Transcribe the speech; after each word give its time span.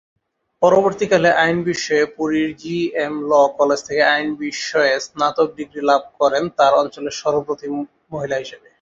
পরবর্তীকালে 0.61 1.29
আইন 1.43 1.57
বিষয়ে 1.69 2.03
পুরী’র 2.15 2.51
জিএম 2.61 3.13
ল 3.29 3.31
কলেজ 3.57 3.79
থেকে 3.87 4.03
আইন 4.13 4.27
বিষয়ে 4.41 4.93
স্নাতক 5.05 5.47
ডিগ্রী 5.57 5.81
লাভ 5.89 6.01
করেন 6.19 6.43
তার 6.57 6.73
অঞ্চলের 6.81 7.15
সর্বপ্রথম 7.21 7.73
মহিলা 8.13 8.37
হিসেবে। 8.43 8.67